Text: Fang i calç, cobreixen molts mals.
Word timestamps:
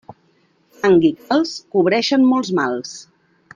Fang 0.85 0.97
i 1.09 1.11
calç, 1.19 1.53
cobreixen 1.77 2.27
molts 2.33 2.53
mals. 2.63 2.99